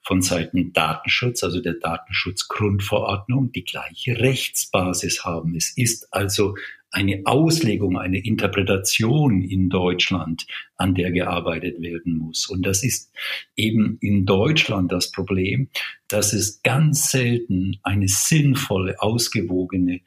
[0.01, 5.57] von Seiten Datenschutz, also der Datenschutzgrundverordnung, die gleiche Rechtsbasis haben.
[5.57, 6.55] Es ist also
[6.91, 12.49] eine Auslegung, eine Interpretation in Deutschland, an der gearbeitet werden muss.
[12.49, 13.13] Und das ist
[13.57, 15.69] eben in Deutschland das Problem,
[16.09, 20.01] dass es ganz selten eine sinnvolle, ausgewogene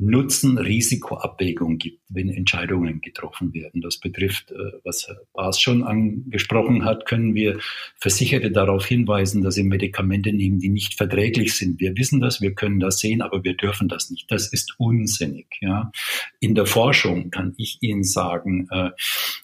[0.00, 3.82] Nutzen-Risikoabwägung gibt, wenn Entscheidungen getroffen werden.
[3.82, 7.58] Das betrifft, äh, was Herr Baas schon angesprochen hat, können wir
[7.98, 11.80] Versicherte darauf hinweisen, dass sie Medikamente nehmen, die nicht verträglich sind.
[11.80, 14.30] Wir wissen das, wir können das sehen, aber wir dürfen das nicht.
[14.30, 15.58] Das ist unsinnig.
[15.60, 15.92] Ja.
[16.40, 18.90] In der Forschung kann ich Ihnen sagen, äh,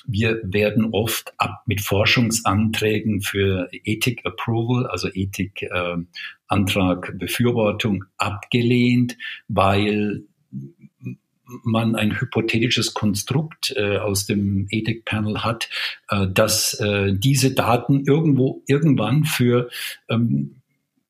[0.06, 5.96] wir werden oft ab mit Forschungsanträgen für Ethik Approval, also Ethik äh,
[6.48, 9.16] Antrag Befürwortung abgelehnt,
[9.48, 10.24] weil
[11.62, 15.68] man ein hypothetisches Konstrukt äh, aus dem Ethikpanel hat,
[16.08, 19.68] äh, dass äh, diese Daten irgendwo irgendwann für
[20.08, 20.56] ähm,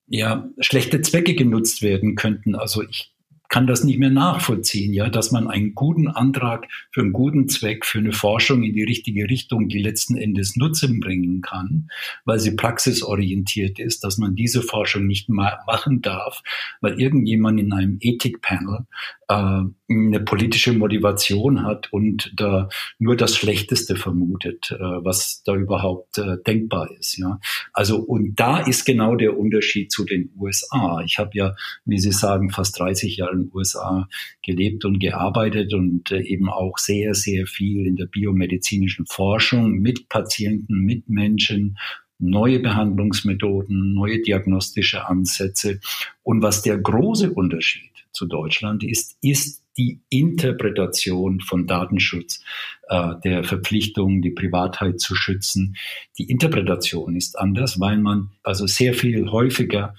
[0.08, 2.54] ja, schlechte Zwecke genutzt werden könnten.
[2.54, 3.12] Also ich
[3.56, 7.86] kann das nicht mehr nachvollziehen, ja, dass man einen guten Antrag für einen guten Zweck,
[7.86, 11.88] für eine Forschung in die richtige Richtung, die letzten Endes Nutzen bringen kann,
[12.26, 16.42] weil sie praxisorientiert ist, dass man diese Forschung nicht ma machen darf,
[16.82, 18.80] weil irgendjemand in einem Ethikpanel
[19.28, 26.36] eine politische Motivation hat und da nur das Schlechteste vermutet, äh, was da überhaupt äh,
[26.46, 27.18] denkbar ist.
[27.18, 27.40] Ja,
[27.72, 31.00] also und da ist genau der Unterschied zu den USA.
[31.04, 34.08] Ich habe ja, wie Sie sagen, fast 30 Jahre in den USA
[34.42, 40.08] gelebt und gearbeitet und äh, eben auch sehr, sehr viel in der biomedizinischen Forschung mit
[40.08, 41.76] Patienten, mit Menschen
[42.18, 45.80] neue Behandlungsmethoden, neue diagnostische Ansätze.
[46.22, 52.42] Und was der große Unterschied zu Deutschland ist, ist die Interpretation von Datenschutz,
[52.88, 55.76] äh, der Verpflichtung, die Privatheit zu schützen.
[56.18, 59.94] Die Interpretation ist anders, weil man also sehr viel häufiger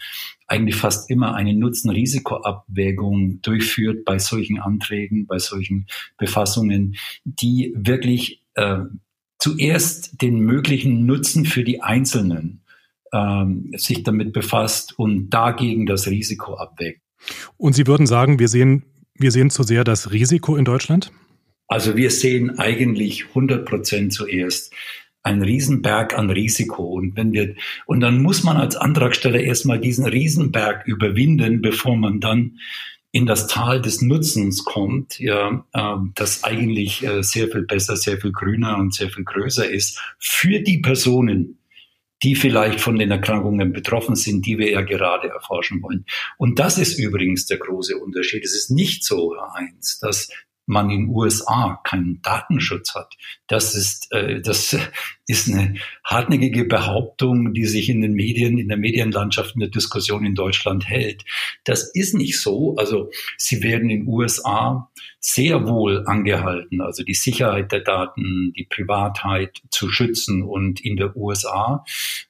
[0.47, 8.80] eigentlich fast immer eine Nutzen-Risiko-Abwägung durchführt bei solchen Anträgen, bei solchen Befassungen, die wirklich äh,
[9.39, 12.62] zuerst den möglichen Nutzen für die Einzelnen
[13.13, 17.02] ähm, sich damit befasst und dagegen das Risiko abwägt.
[17.58, 18.84] Und Sie würden sagen, wir sehen,
[19.15, 21.12] wir sehen zu sehr das Risiko in Deutschland?
[21.67, 24.73] Also wir sehen eigentlich 100 Prozent zuerst
[25.23, 26.84] ein Riesenberg an Risiko.
[26.84, 32.21] Und wenn wir, und dann muss man als Antragsteller erstmal diesen Riesenberg überwinden, bevor man
[32.21, 32.60] dann
[33.17, 38.19] in das Tal des Nutzens kommt, ja, äh, das eigentlich äh, sehr viel besser, sehr
[38.19, 41.58] viel grüner und sehr viel größer ist für die Personen,
[42.21, 46.06] die vielleicht von den Erkrankungen betroffen sind, die wir ja gerade erforschen wollen.
[46.38, 48.43] Und das ist übrigens der große Unterschied.
[48.43, 50.30] Es ist nicht so, Herr Heinz, dass
[50.67, 53.15] man in USA keinen Datenschutz hat.
[53.47, 54.77] Das ist, äh, das
[55.27, 60.25] ist eine hartnäckige Behauptung, die sich in den Medien, in der Medienlandschaft, in der Diskussion
[60.25, 61.23] in Deutschland hält.
[61.63, 62.75] Das ist nicht so.
[62.75, 69.62] Also sie werden in USA sehr wohl angehalten, also die Sicherheit der Daten, die Privatheit
[69.71, 70.43] zu schützen.
[70.43, 71.86] Und in der USA,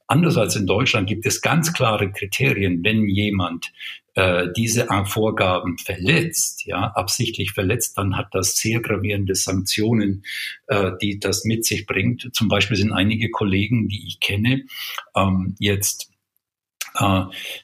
[0.08, 3.72] anders als in Deutschland, gibt es ganz klare Kriterien, wenn jemand
[4.18, 10.24] äh, diese Vorgaben verletzt, ja, absichtlich verletzt, dann hat das sehr gravierende Sanktionen,
[10.66, 12.28] äh, die das mit sich bringt.
[12.34, 14.64] Zum Beispiel sind einige Kollegen, die ich kenne,
[15.16, 16.10] ähm, jetzt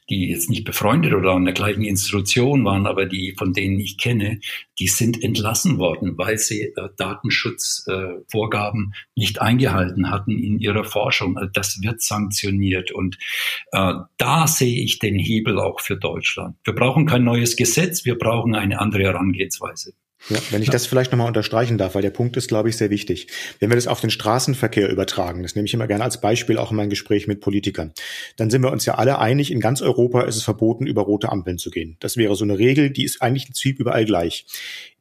[0.10, 3.98] die jetzt nicht befreundet oder an der gleichen Institution waren, aber die, von denen ich
[3.98, 4.40] kenne,
[4.80, 11.38] die sind entlassen worden, weil sie äh, Datenschutzvorgaben äh, nicht eingehalten hatten in ihrer Forschung.
[11.38, 13.18] Also das wird sanktioniert und
[13.72, 16.58] äh, da sehe ich den Hebel auch für Deutschland.
[16.64, 19.94] Wir brauchen kein neues Gesetz, wir brauchen eine andere Herangehensweise.
[20.30, 22.90] Ja, wenn ich das vielleicht nochmal unterstreichen darf, weil der Punkt ist, glaube ich, sehr
[22.90, 23.28] wichtig.
[23.60, 26.72] Wenn wir das auf den Straßenverkehr übertragen, das nehme ich immer gerne als Beispiel auch
[26.72, 27.92] in meinem Gespräch mit Politikern,
[28.38, 31.30] dann sind wir uns ja alle einig, in ganz Europa ist es verboten, über rote
[31.30, 31.98] Ampeln zu gehen.
[32.00, 34.46] Das wäre so eine Regel, die ist eigentlich im Prinzip überall gleich.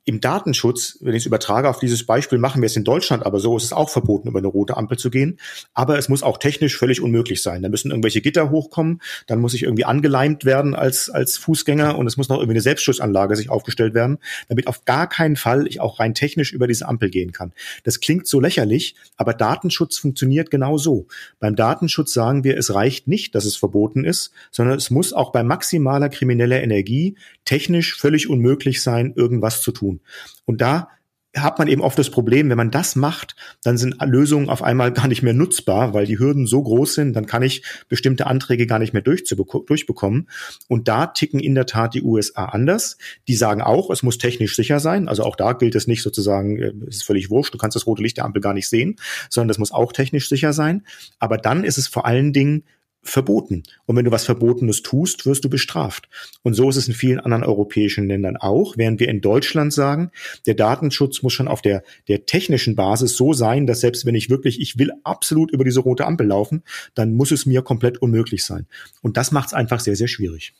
[0.04, 3.38] Im Datenschutz, wenn ich es übertrage auf dieses Beispiel, machen wir es in Deutschland, aber
[3.38, 5.38] so ist es auch verboten, über eine rote Ampel zu gehen.
[5.74, 7.62] Aber es muss auch technisch völlig unmöglich sein.
[7.62, 12.08] Da müssen irgendwelche Gitter hochkommen, dann muss ich irgendwie angeleimt werden als, als Fußgänger und
[12.08, 15.80] es muss noch irgendwie eine Selbstschussanlage sich aufgestellt werden, damit auf gar keinen Fall ich
[15.80, 17.52] auch rein technisch über diese Ampel gehen kann.
[17.84, 21.06] Das klingt so lächerlich, aber Datenschutz funktioniert genau so.
[21.38, 25.30] Beim Datenschutz sagen wir, es reicht nicht, dass es verboten ist, sondern es muss auch
[25.30, 30.00] bei maximaler krimineller Energie technisch völlig unmöglich sein, irgendwas zu tun tun.
[30.44, 30.88] Und da
[31.34, 34.92] hat man eben oft das Problem, wenn man das macht, dann sind Lösungen auf einmal
[34.92, 38.66] gar nicht mehr nutzbar, weil die Hürden so groß sind, dann kann ich bestimmte Anträge
[38.66, 40.28] gar nicht mehr durchbekommen.
[40.68, 42.98] Und da ticken in der Tat die USA anders.
[43.28, 45.08] Die sagen auch, es muss technisch sicher sein.
[45.08, 47.86] Also auch da gilt es nicht sozusagen, äh, es ist völlig wurscht, du kannst das
[47.86, 48.96] rote Licht der Ampel gar nicht sehen,
[49.30, 50.84] sondern das muss auch technisch sicher sein.
[51.18, 52.64] Aber dann ist es vor allen Dingen
[53.02, 53.64] verboten.
[53.84, 56.08] Und wenn du was Verbotenes tust, wirst du bestraft.
[56.42, 60.10] Und so ist es in vielen anderen europäischen Ländern auch, während wir in Deutschland sagen,
[60.46, 64.30] der Datenschutz muss schon auf der, der technischen Basis so sein, dass selbst wenn ich
[64.30, 66.62] wirklich, ich will absolut über diese rote Ampel laufen,
[66.94, 68.66] dann muss es mir komplett unmöglich sein.
[69.00, 70.54] Und das macht es einfach sehr, sehr schwierig.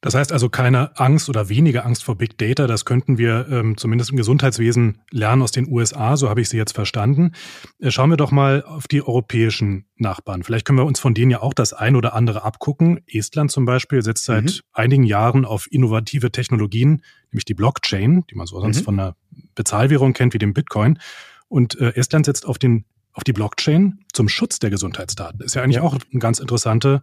[0.00, 2.68] Das heißt also keine Angst oder weniger Angst vor Big Data.
[2.68, 6.16] Das könnten wir ähm, zumindest im Gesundheitswesen lernen aus den USA.
[6.16, 7.32] So habe ich sie jetzt verstanden.
[7.80, 10.44] Äh, schauen wir doch mal auf die europäischen Nachbarn.
[10.44, 13.00] Vielleicht können wir uns von denen ja auch das ein oder andere abgucken.
[13.06, 14.60] Estland zum Beispiel setzt seit mhm.
[14.72, 18.84] einigen Jahren auf innovative Technologien, nämlich die Blockchain, die man so sonst mhm.
[18.84, 19.16] von einer
[19.56, 21.00] Bezahlwährung kennt wie dem Bitcoin.
[21.48, 22.84] Und äh, Estland setzt auf den
[23.14, 25.40] auf die Blockchain zum Schutz der Gesundheitsdaten.
[25.40, 25.82] Ist ja eigentlich ja.
[25.82, 27.02] auch ein ganz interessante,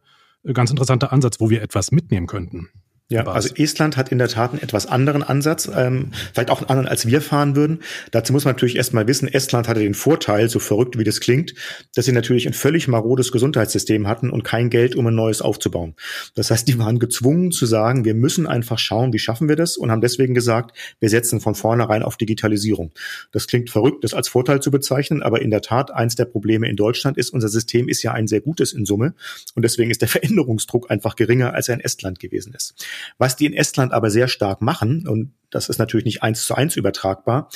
[0.53, 2.69] ganz interessanter Ansatz, wo wir etwas mitnehmen könnten.
[3.07, 6.69] Ja, also Estland hat in der Tat einen etwas anderen Ansatz, ähm, vielleicht auch einen
[6.69, 7.81] anderen, als wir fahren würden.
[8.09, 11.53] Dazu muss man natürlich erstmal wissen, Estland hatte den Vorteil, so verrückt wie das klingt,
[11.93, 15.93] dass sie natürlich ein völlig marodes Gesundheitssystem hatten und kein Geld, um ein neues aufzubauen.
[16.33, 19.77] Das heißt, die waren gezwungen zu sagen, wir müssen einfach schauen, wie schaffen wir das
[19.77, 22.91] und haben deswegen gesagt, wir setzen von vornherein auf Digitalisierung.
[23.31, 26.67] Das klingt verrückt, das als Vorteil zu bezeichnen, aber in der Tat, eins der Probleme
[26.67, 29.13] in Deutschland ist, unser System ist ja ein sehr gutes in Summe
[29.53, 32.73] und deswegen ist der Veränderungsdruck einfach geringer, als er in Estland gewesen ist.
[33.17, 36.55] Was die in Estland aber sehr stark machen, und das ist natürlich nicht eins zu
[36.55, 37.49] eins übertragbar,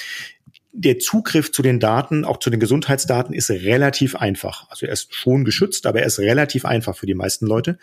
[0.72, 4.70] der Zugriff zu den Daten, auch zu den Gesundheitsdaten, ist relativ einfach.
[4.70, 7.80] Also er ist schon geschützt, aber er ist relativ einfach für die meisten Leute,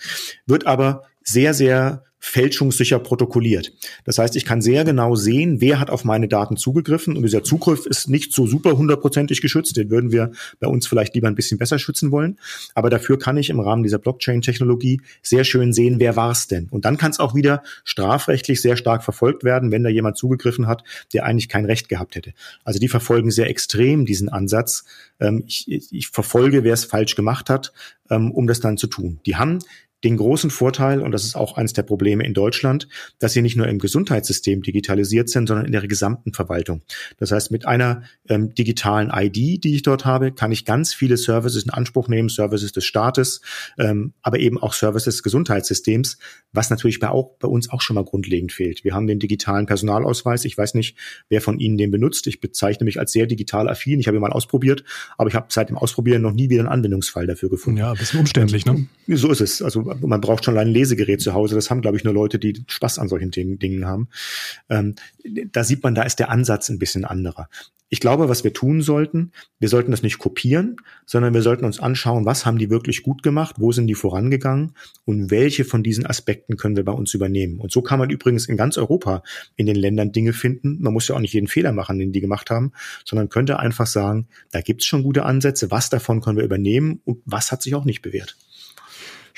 [0.47, 3.73] wird aber sehr, sehr fälschungssicher protokolliert.
[4.05, 7.45] Das heißt, ich kann sehr genau sehen, wer hat auf meine Daten zugegriffen und dieser
[7.45, 9.77] Zugriff ist nicht so super hundertprozentig geschützt.
[9.77, 12.39] Den würden wir bei uns vielleicht lieber ein bisschen besser schützen wollen.
[12.75, 16.69] Aber dafür kann ich im Rahmen dieser Blockchain-Technologie sehr schön sehen, wer war es denn.
[16.69, 20.67] Und dann kann es auch wieder strafrechtlich sehr stark verfolgt werden, wenn da jemand zugegriffen
[20.67, 22.33] hat, der eigentlich kein Recht gehabt hätte.
[22.65, 24.85] Also die verfolgen sehr extrem diesen Ansatz.
[25.21, 27.73] Ähm, ich, ich verfolge, wer es falsch gemacht hat,
[28.11, 29.21] ähm, um das dann zu tun.
[29.27, 29.61] Die haben
[30.05, 33.57] den großen Vorteil, und das ist auch eines der Probleme in Deutschland, dass sie nicht
[33.57, 36.83] nur im Gesundheitssystem digitalisiert sind, sondern in der gesamten Verwaltung.
[37.17, 41.17] Das heißt, mit einer ähm, digitalen ID, die ich dort habe, kann ich ganz viele
[41.17, 43.41] Services in Anspruch nehmen, Services des Staates,
[43.79, 46.19] ähm, aber eben auch Services des Gesundheitssystems,
[46.53, 48.85] was natürlich bei, auch, bei uns auch schon mal grundlegend fehlt.
[48.85, 50.45] Wir haben den digitalen Personalausweis.
[50.45, 50.97] Ich weiß nicht,
[51.31, 52.27] wer von Ihnen den benutzt.
[52.27, 53.99] Ich bezeichne mich als sehr digital affin.
[53.99, 54.85] Ich habe ihn mal ausprobiert,
[55.17, 57.79] aber ich habe seit dem Ausprobieren noch nie wieder einen Anwendungsfall dafür gefunden.
[57.79, 58.87] Ja, ein bisschen umständlich, ne?
[59.09, 59.63] So ist es.
[59.63, 61.55] Also man braucht schon ein Lesegerät zu Hause.
[61.55, 64.09] Das haben, glaube ich, nur Leute, die Spaß an solchen Dingen haben.
[64.69, 64.95] Ähm,
[65.53, 67.49] da sieht man, da ist der Ansatz ein bisschen anderer.
[67.89, 71.79] Ich glaube, was wir tun sollten, wir sollten das nicht kopieren, sondern wir sollten uns
[71.79, 74.73] anschauen, was haben die wirklich gut gemacht, wo sind die vorangegangen
[75.05, 77.61] und welche von diesen Aspekten können wir bei uns übernehmen.
[77.61, 79.23] Und so kann man übrigens in ganz Europa
[79.55, 80.79] in den Ländern Dinge finden.
[80.81, 82.73] Man muss ja auch nicht jeden Fehler machen, den die gemacht haben,
[83.05, 87.01] sondern könnte einfach sagen, da gibt es schon gute Ansätze, was davon können wir übernehmen
[87.05, 88.37] und was hat sich auch nicht bewährt.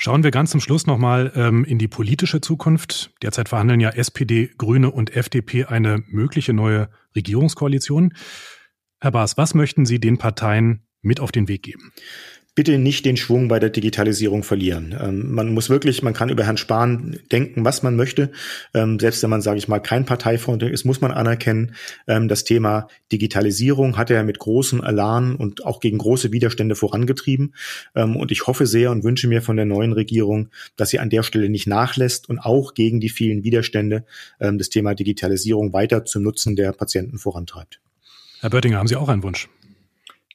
[0.01, 3.11] Schauen wir ganz zum Schluss nochmal ähm, in die politische Zukunft.
[3.21, 8.13] Derzeit verhandeln ja SPD, Grüne und FDP eine mögliche neue Regierungskoalition.
[9.01, 11.91] Herr Baas, was möchten Sie den Parteien mit auf den Weg geben?
[12.55, 14.95] Bitte nicht den Schwung bei der Digitalisierung verlieren.
[14.99, 18.31] Ähm, man muss wirklich, man kann über Herrn Spahn denken, was man möchte.
[18.73, 21.75] Ähm, selbst wenn man, sage ich mal, kein Parteifreund ist, muss man anerkennen,
[22.07, 27.55] ähm, das Thema Digitalisierung hat er mit großem Elan und auch gegen große Widerstände vorangetrieben.
[27.95, 31.09] Ähm, und ich hoffe sehr und wünsche mir von der neuen Regierung, dass sie an
[31.09, 34.05] der Stelle nicht nachlässt und auch gegen die vielen Widerstände
[34.39, 37.79] ähm, das Thema Digitalisierung weiter zum Nutzen der Patienten vorantreibt.
[38.41, 39.49] Herr Böttinger, haben Sie auch einen Wunsch?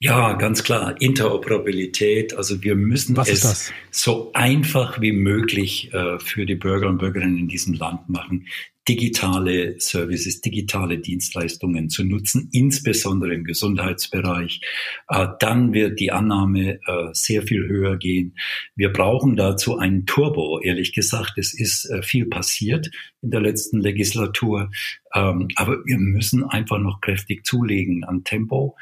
[0.01, 1.01] Ja, ganz klar.
[1.01, 2.37] Interoperabilität.
[2.37, 7.39] Also wir müssen Was es so einfach wie möglich äh, für die Bürger und Bürgerinnen
[7.39, 8.47] in diesem Land machen,
[8.87, 14.61] digitale Services, digitale Dienstleistungen zu nutzen, insbesondere im Gesundheitsbereich.
[15.09, 18.37] Äh, dann wird die Annahme äh, sehr viel höher gehen.
[18.77, 21.39] Wir brauchen dazu einen Turbo, ehrlich gesagt.
[21.39, 22.91] Es ist äh, viel passiert
[23.23, 24.71] in der letzten Legislatur.
[25.15, 28.77] Ähm, aber wir müssen einfach noch kräftig zulegen an Tempo,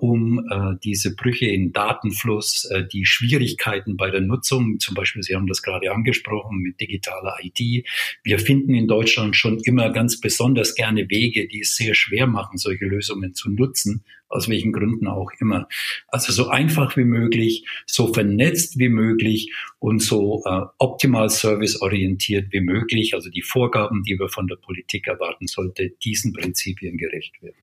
[0.00, 0.46] um
[0.84, 5.90] diese Brüche in Datenfluss, die Schwierigkeiten bei der Nutzung, zum Beispiel, Sie haben das gerade
[5.90, 7.86] angesprochen mit digitaler ID.
[8.22, 8.86] Wir finden in
[9.32, 13.50] Deutschland schon immer ganz besonders gerne Wege, die es sehr schwer machen, solche Lösungen zu
[13.50, 15.68] nutzen aus welchen Gründen auch immer.
[16.08, 22.60] Also so einfach wie möglich, so vernetzt wie möglich und so äh, optimal serviceorientiert wie
[22.60, 23.14] möglich.
[23.14, 27.62] Also die Vorgaben, die wir von der Politik erwarten, sollte diesen Prinzipien gerecht werden.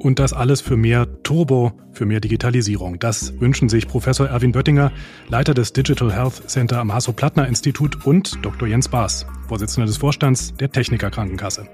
[0.00, 2.98] Und das alles für mehr Turbo, für mehr Digitalisierung.
[2.98, 4.92] Das wünschen sich Professor Erwin Böttinger,
[5.28, 8.66] Leiter des Digital Health Center am Hasso-Plattner-Institut und Dr.
[8.66, 11.68] Jens Baas, Vorsitzender des Vorstands der Techniker Krankenkasse.